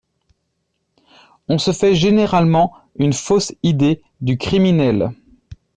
On 1.47 1.59
se 1.59 1.71
fait 1.73 1.93
généralement 1.93 2.73
une 2.95 3.13
fausse 3.13 3.53
idée 3.61 4.01
du 4.19 4.39
criminel. 4.39 5.11